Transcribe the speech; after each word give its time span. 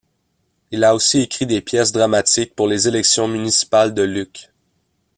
Il 0.71 0.83
a 0.83 0.95
aussi 0.95 1.19
écrit 1.19 1.45
des 1.45 1.61
pièces 1.61 1.91
dramatiques 1.91 2.55
pour 2.55 2.67
les 2.67 2.87
élections 2.87 3.27
municipales 3.27 3.93
de 3.93 4.01
Lucques. 4.01 4.51